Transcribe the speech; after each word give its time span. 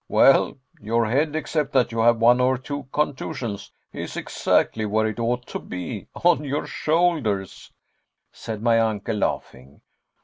"Well, 0.09 0.57
your 0.81 1.05
head, 1.05 1.35
except 1.35 1.73
that 1.73 1.91
you 1.91 1.99
have 1.99 2.17
one 2.17 2.39
or 2.41 2.57
two 2.57 2.87
contusions, 2.91 3.71
is 3.93 4.17
exactly 4.17 4.83
where 4.83 5.05
it 5.05 5.19
ought 5.19 5.45
to 5.49 5.59
be 5.59 6.07
on 6.15 6.43
your 6.43 6.65
shoulders," 6.65 7.71
said 8.31 8.63
my 8.63 8.79
uncle, 8.79 9.17
laughing. 9.17 9.81